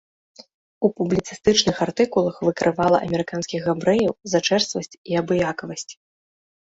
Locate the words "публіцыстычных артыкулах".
0.99-2.39